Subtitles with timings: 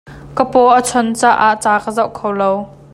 [0.37, 2.51] Ka paw a chon caah ca ka zoh kho lo.